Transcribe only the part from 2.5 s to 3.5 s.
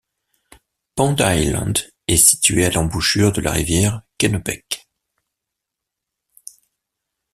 à l'embouchure de